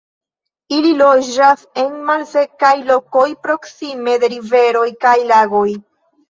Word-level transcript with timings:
Ili 0.75 0.93
loĝas 1.01 1.61
en 1.81 1.91
malsekaj 2.07 2.71
lokoj 2.87 3.27
proksime 3.45 4.17
de 4.25 4.31
riveroj 4.35 4.87
kaj 5.07 5.15
lagoj. 5.35 5.65